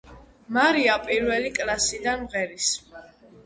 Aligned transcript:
მარია 0.57 0.95
პირველი 1.11 1.53
კლასიდან 1.59 2.27
მღერის. 2.27 2.75